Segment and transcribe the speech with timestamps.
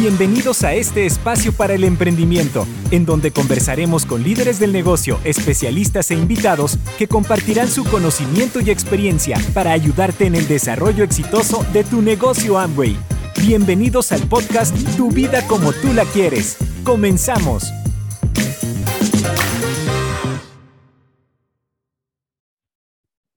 [0.00, 6.10] Bienvenidos a este espacio para el emprendimiento, en donde conversaremos con líderes del negocio, especialistas
[6.10, 11.84] e invitados que compartirán su conocimiento y experiencia para ayudarte en el desarrollo exitoso de
[11.84, 12.96] tu negocio Amway.
[13.42, 16.56] Bienvenidos al podcast Tu vida como tú la quieres.
[16.82, 17.70] Comenzamos.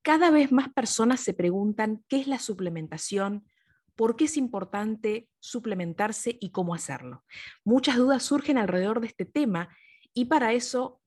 [0.02, 3.44] Cada vez más personas se preguntan qué es la suplementación,
[3.96, 7.24] por qué es importante suplementarse y cómo hacerlo.
[7.64, 9.70] Muchas dudas surgen alrededor de este tema
[10.14, 11.02] y para eso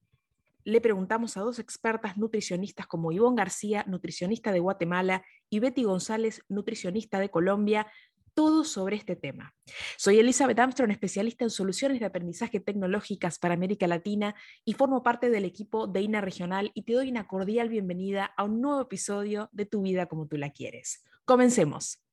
[0.65, 6.43] le preguntamos a dos expertas nutricionistas como Ivonne García, nutricionista de Guatemala, y Betty González,
[6.49, 7.87] nutricionista de Colombia,
[8.35, 9.55] todo sobre este tema.
[9.97, 15.31] Soy Elizabeth Armstrong, especialista en soluciones de aprendizaje tecnológicas para América Latina y formo parte
[15.31, 19.49] del equipo de INA Regional y te doy una cordial bienvenida a un nuevo episodio
[19.53, 21.03] de Tu vida como tú la quieres.
[21.25, 22.06] Comencemos.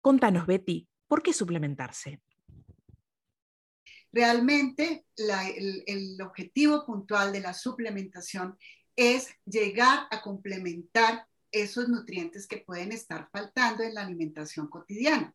[0.00, 2.20] Contanos, Betty, ¿por qué suplementarse?
[4.12, 8.58] Realmente el, el objetivo puntual de la suplementación
[8.96, 15.34] es llegar a complementar esos nutrientes que pueden estar faltando en la alimentación cotidiana.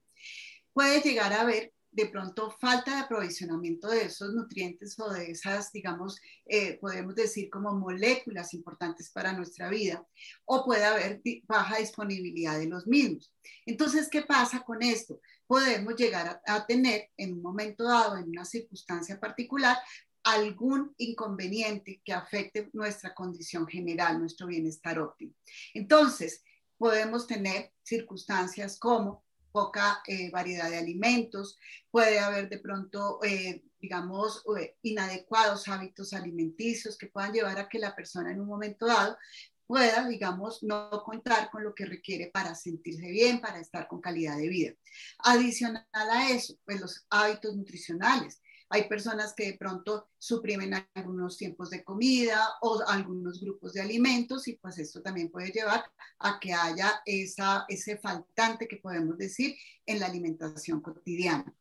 [0.74, 5.72] Puede llegar a haber de pronto falta de aprovisionamiento de esos nutrientes o de esas,
[5.72, 10.06] digamos, eh, podemos decir como moléculas importantes para nuestra vida,
[10.44, 13.34] o puede haber baja disponibilidad de los mismos.
[13.66, 15.22] Entonces, ¿qué pasa con esto?
[15.48, 19.78] Podemos llegar a, a tener en un momento dado, en una circunstancia particular,
[20.24, 25.34] algún inconveniente que afecte nuestra condición general, nuestro bienestar óptimo.
[25.74, 26.44] Entonces,
[26.78, 29.25] podemos tener circunstancias como
[29.56, 31.58] poca eh, variedad de alimentos,
[31.90, 37.80] puede haber de pronto, eh, digamos, eh, inadecuados hábitos alimenticios que puedan llevar a que
[37.80, 39.18] la persona en un momento dado
[39.66, 44.36] pueda, digamos, no contar con lo que requiere para sentirse bien, para estar con calidad
[44.36, 44.74] de vida.
[45.20, 48.42] Adicional a eso, pues los hábitos nutricionales.
[48.70, 54.48] Hay personas que de pronto suprimen algunos tiempos de comida o algunos grupos de alimentos
[54.48, 55.84] y pues esto también puede llevar
[56.20, 59.56] a que haya esa, ese faltante que podemos decir
[59.86, 61.54] en la alimentación cotidiana.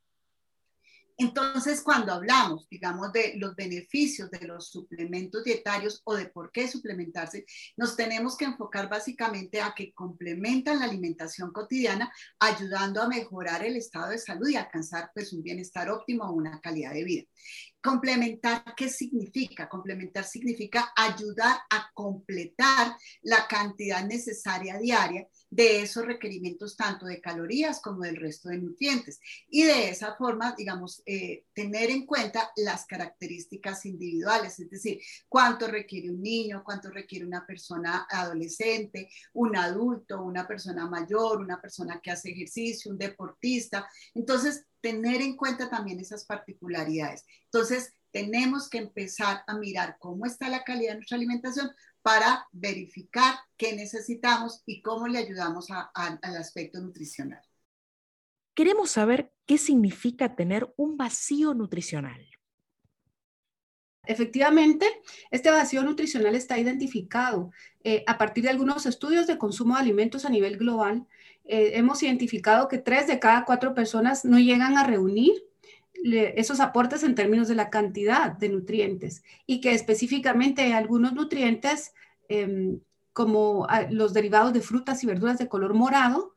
[1.17, 6.67] Entonces, cuando hablamos, digamos, de los beneficios de los suplementos dietarios o de por qué
[6.67, 13.65] suplementarse, nos tenemos que enfocar básicamente a que complementan la alimentación cotidiana, ayudando a mejorar
[13.65, 17.25] el estado de salud y alcanzar pues un bienestar óptimo o una calidad de vida.
[17.84, 19.69] Complementar, ¿qué significa?
[19.69, 27.83] Complementar significa ayudar a completar la cantidad necesaria diaria de esos requerimientos tanto de calorías
[27.83, 29.21] como del resto de nutrientes.
[29.50, 35.67] Y de esa forma, digamos, eh, tener en cuenta las características individuales, es decir, cuánto
[35.67, 42.00] requiere un niño, cuánto requiere una persona adolescente, un adulto, una persona mayor, una persona
[42.03, 43.87] que hace ejercicio, un deportista.
[44.15, 47.25] Entonces, tener en cuenta también esas particularidades.
[47.45, 51.71] Entonces, tenemos que empezar a mirar cómo está la calidad de nuestra alimentación
[52.03, 57.41] para verificar qué necesitamos y cómo le ayudamos al aspecto nutricional.
[58.55, 62.28] Queremos saber qué significa tener un vacío nutricional.
[64.07, 64.87] Efectivamente,
[65.31, 67.51] este vacío nutricional está identificado
[67.83, 71.07] eh, a partir de algunos estudios de consumo de alimentos a nivel global.
[71.45, 75.33] Eh, hemos identificado que tres de cada cuatro personas no llegan a reunir
[76.05, 81.95] esos aportes en términos de la cantidad de nutrientes y que específicamente algunos nutrientes
[82.29, 82.81] em,
[83.15, 86.34] como ah, los derivados de frutas y verduras de color morado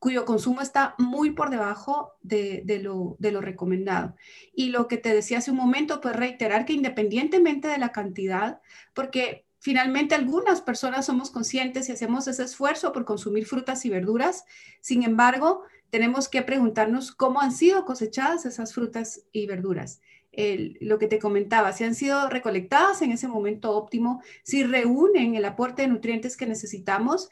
[0.00, 4.16] cuyo consumo está muy por debajo de, lo, recomendado.
[4.54, 8.62] Y lo que te decía hace un momento, pues reiterar que independientemente de la cantidad,
[8.94, 14.46] porque finalmente algunas personas somos conscientes y hacemos ese esfuerzo por consumir frutas y verduras,
[14.80, 20.00] sin embargo, tenemos que preguntarnos cómo han sido cosechadas esas frutas y verduras.
[20.80, 25.44] lo que te comentaba, si han sido recolectadas en ese momento óptimo, si reúnen el
[25.44, 27.28] aporte de nutrientes que necesitamos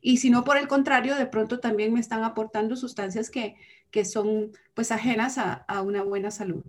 [0.00, 3.56] y si no, por el contrario, de pronto también me están aportando sustancias que,
[3.90, 6.64] que son pues ajenas a, a una buena salud.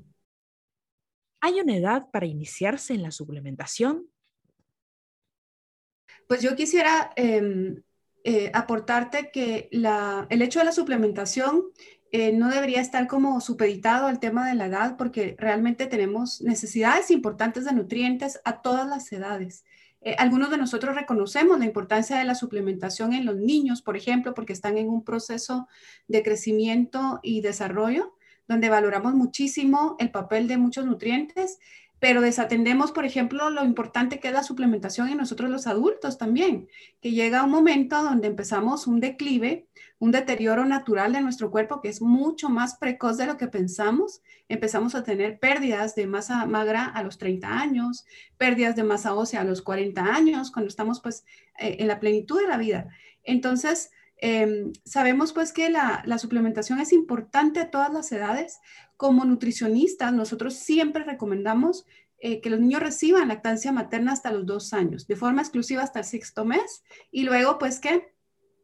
[1.41, 4.09] ¿Hay una edad para iniciarse en la suplementación?
[6.27, 7.83] Pues yo quisiera em,
[8.24, 11.63] eh, aportarte que la, el hecho de la suplementación
[12.12, 17.12] eh, no debería estar como supeditado al tema de la edad porque realmente tenemos necesidades
[17.12, 19.63] importantes de nutrientes a todas las edades.
[20.02, 24.34] Eh, algunos de nosotros reconocemos la importancia de la suplementación en los niños, por ejemplo,
[24.34, 25.68] porque están en un proceso
[26.08, 28.16] de crecimiento y desarrollo,
[28.48, 31.60] donde valoramos muchísimo el papel de muchos nutrientes.
[32.00, 36.68] Pero desatendemos, por ejemplo, lo importante que es la suplementación en nosotros los adultos también,
[37.02, 39.68] que llega un momento donde empezamos un declive,
[39.98, 44.22] un deterioro natural de nuestro cuerpo que es mucho más precoz de lo que pensamos.
[44.48, 48.06] Empezamos a tener pérdidas de masa magra a los 30 años,
[48.38, 51.26] pérdidas de masa ósea a los 40 años, cuando estamos pues
[51.58, 52.90] eh, en la plenitud de la vida.
[53.24, 58.60] Entonces, em, sabemos pues que la, la suplementación es importante a todas las edades
[58.98, 61.86] como nutricionistas, nosotros siempre recomendamos
[62.20, 66.00] eh, que los niños reciban lactancia materna hasta los dos años, de forma exclusiva hasta
[66.00, 68.12] el sexto mes, y luego pues que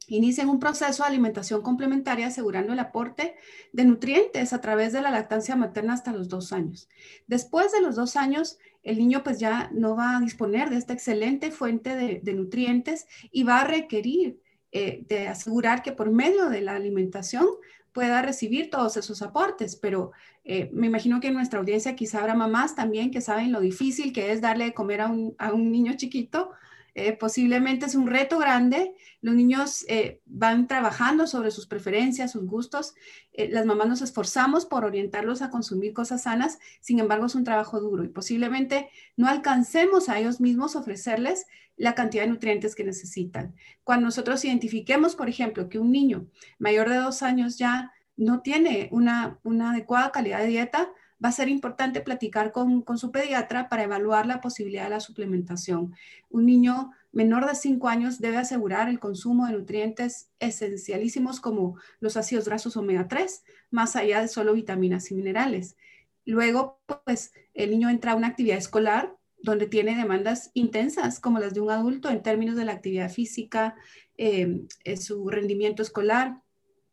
[0.08, 3.36] inicien un proceso de alimentación complementaria asegurando el aporte
[3.72, 6.90] de nutrientes a través de la lactancia materna hasta los dos años.
[7.28, 10.94] Después de los dos años, el niño pues ya no va a disponer de esta
[10.94, 14.42] excelente fuente de, nutrientes y va a requerir
[14.72, 17.46] eh, de asegurar que por medio de la alimentación
[17.94, 20.12] pueda recibir todos esos aportes, pero
[20.44, 24.12] eh, me imagino que en nuestra audiencia quizá habrá mamás también que saben lo difícil
[24.12, 26.52] que es darle de comer a un, a un niño chiquito
[26.96, 28.94] eh, posiblemente es un reto grande.
[29.22, 32.94] Los niños eh, van trabajando sobre sus preferencias, sus gustos.
[33.34, 36.60] Eh, las mamás nos esforzamos por orientarlos a consumir cosas sanas.
[36.82, 41.48] Sin embargo, es un trabajo duro y posiblemente no alcancemos a ellos mismos ofrecerles
[41.78, 43.56] la cantidad de nutrientes que necesitan.
[43.84, 46.28] Cuando nosotros identifiquemos, por ejemplo, que un niño
[46.60, 50.92] mayor de dos años ya no tiene una, una adecuada calidad de dieta,
[51.24, 55.94] va a ser importante platicar con, su pediatra para evaluar la posibilidad de la suplementación.
[56.30, 62.18] Un niño menor de 5 años debe asegurar el consumo de nutrientes esencialísimos como los
[62.18, 65.78] ácidos grasos omega 3, más allá de solo vitaminas y minerales.
[66.26, 71.54] Luego, pues, el niño entra a una actividad escolar donde tiene demandas intensas como las
[71.54, 73.76] de un adulto en términos de la actividad física,
[74.18, 74.66] eh,
[75.00, 76.42] su rendimiento escolar,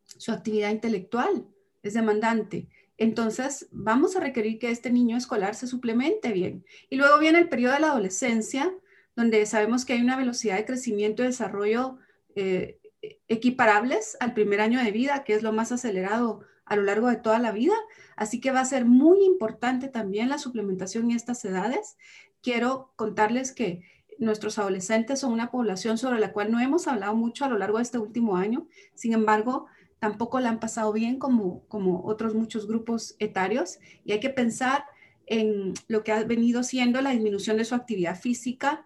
[0.05, 1.47] su actividad intelectual
[1.83, 2.69] es demandante.
[3.01, 6.67] Entonces, vamos a requerir que este niño escolar se suplemente bien.
[6.91, 8.75] Y luego viene el periodo de la adolescencia,
[9.17, 11.97] donde sabemos que hay una velocidad de crecimiento y desarrollo
[12.37, 12.79] eh,
[13.27, 17.17] equiparables al primer año de vida, que es lo más acelerado a lo largo de
[17.17, 17.75] toda la vida.
[18.17, 21.97] Así que va a ser muy importante también la suplementación en estas edades.
[22.43, 23.83] Quiero contarles que
[24.19, 27.79] nuestros adolescentes son una población sobre la cual no hemos hablado mucho a lo largo
[27.79, 28.69] de este último año.
[28.95, 29.69] Sin embargo,
[30.01, 34.85] tampoco la han pasado bien como, como otros muchos grupos etarios y hay que pensar
[35.27, 38.85] en lo que ha venido siendo la disminución de su actividad física,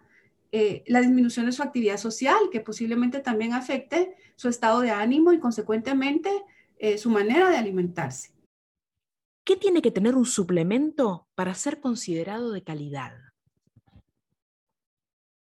[0.53, 5.33] eh, la disminución de su actividad social, que posiblemente también afecte su estado de ánimo
[5.33, 6.31] y consecuentemente
[6.79, 8.35] eh, su manera de alimentarse.
[9.45, 13.13] ¿Qué tiene que tener un suplemento para ser considerado de calidad?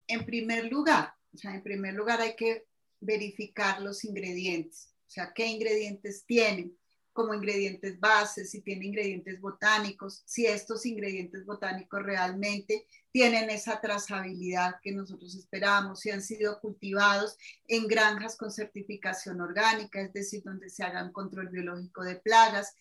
[0.08, 2.66] En primer lugar, o sea, en primer lugar hay que
[3.00, 4.94] verificar los ingredientes.
[5.10, 6.78] O sea, qué ingredientes tienen
[7.14, 14.76] como ingredientes bases, si tiene ingredientes botánicos, si estos ingredientes botánicos realmente tienen esa trazabilidad
[14.84, 20.70] que nosotros esperamos, si han sido cultivados en granjas con certificación orgánica, es decir, donde
[20.70, 22.76] se hagan control biológico de plagas,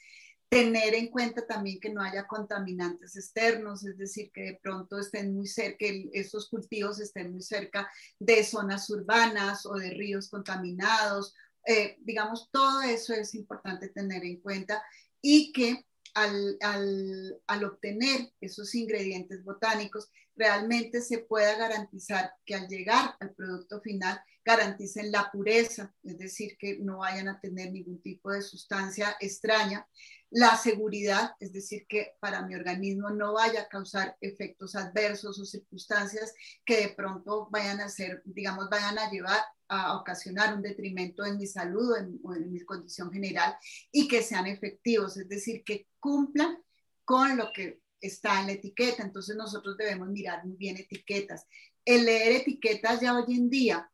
[0.51, 5.35] tener en cuenta también que no haya contaminantes externos, es decir, que de pronto estén
[5.35, 11.35] muy cerca, que estos cultivos estén muy cerca de zonas urbanas o de ríos contaminados
[11.66, 14.82] eh, digamos, todo eso es importante tener en cuenta
[15.20, 15.84] y que
[16.14, 23.34] al, al, al, obtener esos ingredientes botánicos, realmente se pueda garantizar que al llegar al
[23.34, 28.41] producto final garanticen la pureza, es decir, que no vayan a tener ningún tipo de
[28.41, 29.86] sustancia extraña,
[30.31, 35.44] la seguridad, es decir, que para mi organismo no vaya a causar efectos adversos o
[35.44, 36.32] circunstancias
[36.65, 41.37] que de pronto vayan a ser, digamos, vayan a llevar a ocasionar un detrimento en
[41.37, 43.56] mi salud o en, mi condición general
[43.93, 46.58] y que sean efectivos, es decir, que cumplan
[47.05, 49.03] con lo que está en la etiqueta.
[49.03, 51.46] Entonces nosotros debemos mirar muy bien etiquetas.
[51.84, 53.91] El leer etiquetas ya hoy en día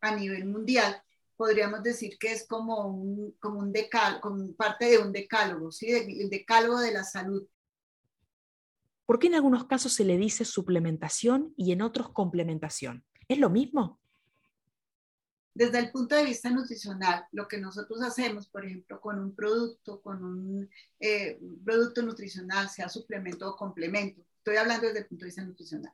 [0.00, 1.02] a nivel mundial
[1.36, 5.88] podríamos decir que es como un, como un decal, como parte de un decálogo, ¿sí?
[5.88, 7.46] el decálogo de la salud.
[9.06, 13.04] ¿Por qué en algunos casos se le dice suplementación y en otros complementación?
[13.28, 14.00] ¿Es lo mismo?
[15.58, 20.00] Desde el punto de vista nutricional, lo que nosotros hacemos, por ejemplo, con un producto,
[20.00, 25.30] con un eh, producto nutricional, sea suplemento o complemento, estoy hablando desde el punto de
[25.30, 25.92] vista nutricional,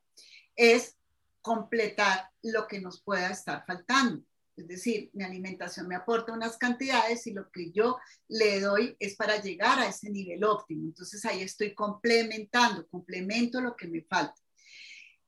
[0.55, 0.99] es
[1.41, 4.23] completar lo que nos pueda estar faltando.
[4.55, 7.97] Es decir, mi alimentación me aporta unas cantidades y lo que yo
[8.29, 10.85] le doy es para llegar a ese nivel óptimo.
[10.85, 14.44] Entonces ahí estoy complementando, complemento lo que me falta.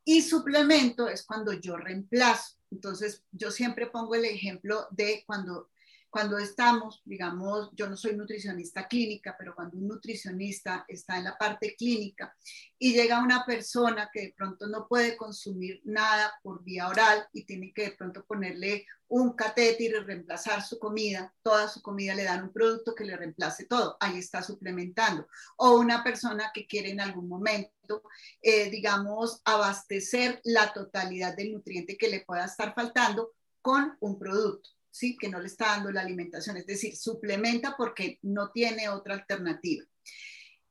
[0.09, 2.55] Y suplemento es cuando yo reemplazo.
[2.71, 5.71] Entonces, yo siempre pongo el ejemplo de cuando
[6.11, 11.37] Cuando estamos, digamos, yo no soy nutricionista clínica, pero cuando un nutricionista está en la
[11.37, 12.35] parte clínica
[12.79, 17.45] y llega una persona que de pronto no puede consumir nada por vía oral y
[17.45, 22.25] tiene que de pronto ponerle un catéter y reemplazar su comida, toda su comida le
[22.25, 25.29] dan un producto que le reemplace todo, ahí está suplementando.
[25.57, 28.03] O una persona que quiere en algún momento,
[28.43, 33.33] eh, digamos, abastecer la totalidad del nutriente que le pueda estar faltando
[33.63, 34.75] con un producto.
[34.97, 35.17] ¿Sí?
[35.17, 39.85] que no le está dando la alimentación, es decir, suplementa porque no tiene otra alternativa.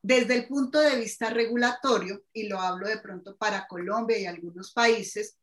[0.01, 4.71] Desde el punto de vista regulatorio, y lo hablo de pronto para Colombia y algunos
[4.71, 5.37] países,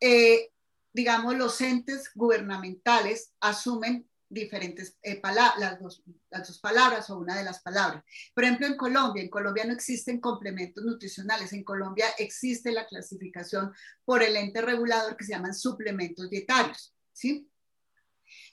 [0.00, 0.50] eh,
[0.92, 7.44] digamos, los entes gubernamentales asumen diferentes eh, palabras, dos, las dos palabras o una de
[7.44, 8.04] las palabras.
[8.34, 13.72] Por ejemplo, en Colombia, en Colombia no existen complementos nutricionales, en Colombia existe la clasificación
[14.04, 17.48] por el ente regulador que se llaman suplementos dietarios, ¿sí?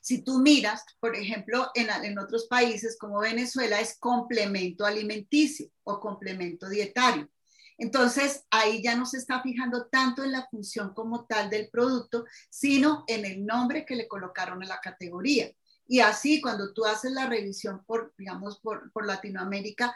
[0.01, 6.69] Si tú miras, por ejemplo, en, otros países como Venezuela, es complemento alimenticio o complemento
[6.69, 7.29] dietario.
[7.77, 12.25] Entonces, ahí ya no se está fijando tanto en la función como tal del producto,
[12.49, 15.51] sino en el nombre que le colocaron a la categoría.
[15.87, 19.95] Y así, cuando tú haces la revisión por, digamos, por, Latinoamérica,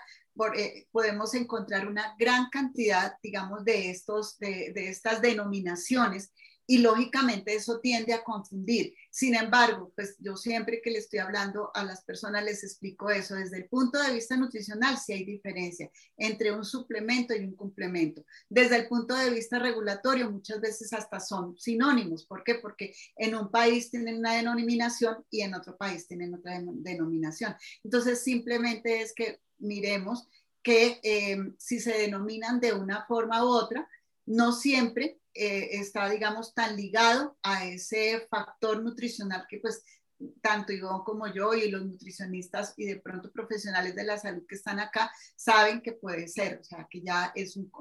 [0.55, 6.31] eh, podemos encontrar una gran cantidad, digamos, de, estos, de estas denominaciones
[6.69, 8.93] y lógicamente eso tiende a confundir.
[9.09, 13.33] Sin embargo, pues yo siempre que le estoy hablando a las personas les explico eso.
[13.33, 18.23] Desde el punto de vista nutricional sí hay diferencia entre un suplemento y un complemento.
[18.49, 22.27] Desde el punto de vista regulatorio muchas veces hasta son sinónimos.
[22.27, 22.53] ¿Por qué?
[22.61, 27.55] Porque en un país tienen una denominación y en otro país tienen otra denominación.
[27.83, 30.27] Entonces simplemente es que miremos
[30.61, 33.89] que eh, si se denominan de una forma u otra,
[34.27, 39.83] no siempre eh, está, digamos, tan ligado a ese factor nutricional que pues
[40.41, 44.55] tanto Ivonne como yo y los nutricionistas y de pronto profesionales de la salud que
[44.55, 47.71] están acá saben que puede ser, o sea, que ya es un,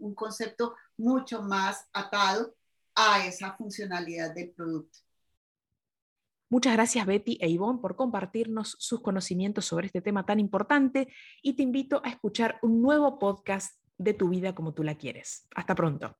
[0.00, 2.54] un concepto mucho más atado
[2.94, 4.98] a esa funcionalidad del producto.
[6.50, 11.08] Muchas gracias Betty e Ivonne por compartirnos sus conocimientos sobre este tema tan importante
[11.40, 15.46] y te invito a escuchar un nuevo podcast de tu vida como tú la quieres.
[15.54, 16.18] Hasta pronto.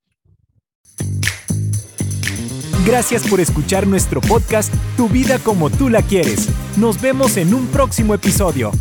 [2.93, 6.47] Gracias por escuchar nuestro podcast Tu vida como tú la quieres.
[6.77, 8.71] Nos vemos en un próximo episodio.